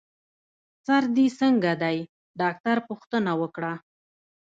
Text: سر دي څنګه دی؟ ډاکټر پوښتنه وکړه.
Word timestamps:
سر 0.85 1.03
دي 1.15 1.25
څنګه 1.39 1.71
دی؟ 1.81 1.97
ډاکټر 2.41 2.77
پوښتنه 2.87 3.31
وکړه. 3.41 3.73